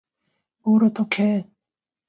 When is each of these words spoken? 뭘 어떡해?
뭘 0.63 0.83
어떡해? 0.85 1.45